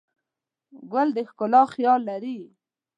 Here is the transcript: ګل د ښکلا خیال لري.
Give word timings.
ګل 0.91 1.07
د 1.15 1.17
ښکلا 1.29 1.61
خیال 1.73 2.01
لري. 2.09 2.37